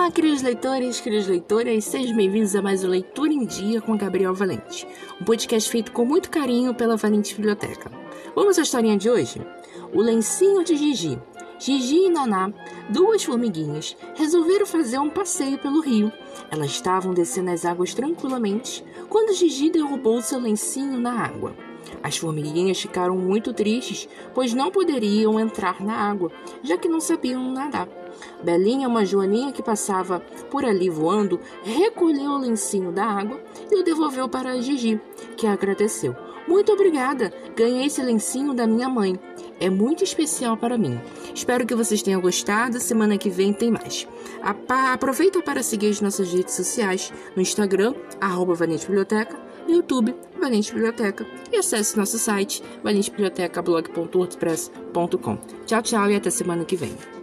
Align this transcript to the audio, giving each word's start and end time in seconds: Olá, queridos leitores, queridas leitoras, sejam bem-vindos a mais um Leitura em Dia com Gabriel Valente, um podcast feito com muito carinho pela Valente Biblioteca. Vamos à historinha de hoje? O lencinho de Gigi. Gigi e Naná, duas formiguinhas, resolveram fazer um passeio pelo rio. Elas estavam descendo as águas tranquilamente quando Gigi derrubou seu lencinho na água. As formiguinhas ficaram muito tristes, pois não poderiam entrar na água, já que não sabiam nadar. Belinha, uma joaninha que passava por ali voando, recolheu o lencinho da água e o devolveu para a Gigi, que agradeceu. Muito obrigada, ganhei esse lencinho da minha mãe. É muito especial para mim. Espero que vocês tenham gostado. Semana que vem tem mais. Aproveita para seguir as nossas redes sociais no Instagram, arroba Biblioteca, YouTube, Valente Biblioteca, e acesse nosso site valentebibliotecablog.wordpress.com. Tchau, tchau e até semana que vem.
Olá, 0.00 0.10
queridos 0.10 0.40
leitores, 0.40 0.98
queridas 0.98 1.26
leitoras, 1.26 1.84
sejam 1.84 2.16
bem-vindos 2.16 2.56
a 2.56 2.62
mais 2.62 2.82
um 2.82 2.88
Leitura 2.88 3.34
em 3.34 3.44
Dia 3.44 3.82
com 3.82 3.98
Gabriel 3.98 4.32
Valente, 4.32 4.88
um 5.20 5.24
podcast 5.26 5.70
feito 5.70 5.92
com 5.92 6.06
muito 6.06 6.30
carinho 6.30 6.74
pela 6.74 6.96
Valente 6.96 7.34
Biblioteca. 7.34 7.92
Vamos 8.34 8.58
à 8.58 8.62
historinha 8.62 8.96
de 8.96 9.10
hoje? 9.10 9.46
O 9.92 10.00
lencinho 10.00 10.64
de 10.64 10.74
Gigi. 10.74 11.20
Gigi 11.58 12.06
e 12.06 12.08
Naná, 12.08 12.50
duas 12.88 13.22
formiguinhas, 13.22 13.94
resolveram 14.14 14.64
fazer 14.64 14.98
um 14.98 15.10
passeio 15.10 15.58
pelo 15.58 15.82
rio. 15.82 16.10
Elas 16.50 16.70
estavam 16.70 17.12
descendo 17.12 17.50
as 17.50 17.66
águas 17.66 17.92
tranquilamente 17.92 18.82
quando 19.10 19.34
Gigi 19.34 19.68
derrubou 19.68 20.22
seu 20.22 20.40
lencinho 20.40 20.98
na 20.98 21.26
água. 21.26 21.54
As 22.02 22.16
formiguinhas 22.16 22.80
ficaram 22.80 23.16
muito 23.16 23.52
tristes, 23.52 24.08
pois 24.34 24.54
não 24.54 24.70
poderiam 24.70 25.38
entrar 25.38 25.80
na 25.80 25.94
água, 25.94 26.30
já 26.62 26.76
que 26.76 26.88
não 26.88 27.00
sabiam 27.00 27.52
nadar. 27.52 27.88
Belinha, 28.42 28.88
uma 28.88 29.04
joaninha 29.04 29.52
que 29.52 29.62
passava 29.62 30.20
por 30.50 30.64
ali 30.64 30.88
voando, 30.88 31.40
recolheu 31.62 32.32
o 32.32 32.38
lencinho 32.38 32.92
da 32.92 33.04
água 33.04 33.40
e 33.70 33.80
o 33.80 33.84
devolveu 33.84 34.28
para 34.28 34.52
a 34.52 34.60
Gigi, 34.60 35.00
que 35.36 35.46
agradeceu. 35.46 36.14
Muito 36.48 36.72
obrigada, 36.72 37.32
ganhei 37.54 37.86
esse 37.86 38.02
lencinho 38.02 38.52
da 38.54 38.66
minha 38.66 38.88
mãe. 38.88 39.18
É 39.60 39.68
muito 39.68 40.02
especial 40.02 40.56
para 40.56 40.78
mim. 40.78 40.98
Espero 41.34 41.66
que 41.66 41.74
vocês 41.74 42.02
tenham 42.02 42.20
gostado. 42.20 42.80
Semana 42.80 43.18
que 43.18 43.28
vem 43.28 43.52
tem 43.52 43.70
mais. 43.70 44.08
Aproveita 44.42 45.42
para 45.42 45.62
seguir 45.62 45.90
as 45.90 46.00
nossas 46.00 46.32
redes 46.32 46.54
sociais 46.54 47.12
no 47.36 47.42
Instagram, 47.42 47.94
arroba 48.18 48.54
Biblioteca, 48.54 49.38
YouTube, 49.80 50.14
Valente 50.40 50.72
Biblioteca, 50.72 51.26
e 51.52 51.56
acesse 51.56 51.96
nosso 51.96 52.18
site 52.18 52.62
valentebibliotecablog.wordpress.com. 52.82 55.38
Tchau, 55.66 55.82
tchau 55.82 56.10
e 56.10 56.16
até 56.16 56.30
semana 56.30 56.64
que 56.64 56.76
vem. 56.76 57.19